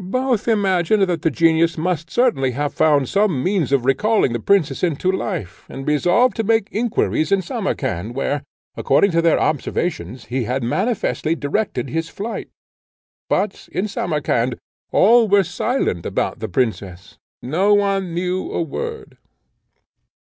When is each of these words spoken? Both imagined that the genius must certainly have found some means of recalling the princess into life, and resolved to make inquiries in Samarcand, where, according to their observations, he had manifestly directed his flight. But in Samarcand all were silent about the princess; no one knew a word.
Both 0.00 0.48
imagined 0.48 1.02
that 1.02 1.22
the 1.22 1.30
genius 1.30 1.78
must 1.78 2.10
certainly 2.10 2.50
have 2.58 2.74
found 2.74 3.08
some 3.08 3.40
means 3.44 3.70
of 3.70 3.84
recalling 3.84 4.32
the 4.32 4.40
princess 4.40 4.82
into 4.82 5.12
life, 5.12 5.64
and 5.68 5.86
resolved 5.86 6.34
to 6.38 6.42
make 6.42 6.68
inquiries 6.72 7.30
in 7.30 7.40
Samarcand, 7.40 8.16
where, 8.16 8.42
according 8.76 9.12
to 9.12 9.22
their 9.22 9.38
observations, 9.38 10.24
he 10.24 10.42
had 10.42 10.64
manifestly 10.64 11.36
directed 11.36 11.88
his 11.90 12.08
flight. 12.08 12.50
But 13.28 13.68
in 13.70 13.86
Samarcand 13.86 14.56
all 14.90 15.28
were 15.28 15.44
silent 15.44 16.04
about 16.04 16.40
the 16.40 16.48
princess; 16.48 17.16
no 17.40 17.72
one 17.72 18.12
knew 18.12 18.50
a 18.50 18.60
word. 18.62 19.18